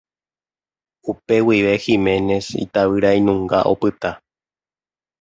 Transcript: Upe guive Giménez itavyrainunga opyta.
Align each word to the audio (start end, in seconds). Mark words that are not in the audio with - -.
Upe 1.11 1.35
guive 1.47 1.73
Giménez 1.83 2.45
itavyrainunga 2.65 3.59
opyta. 3.71 4.11